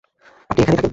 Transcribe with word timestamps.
আপনি 0.49 0.61
এখানেই 0.61 0.77
থাকেন? 0.77 0.89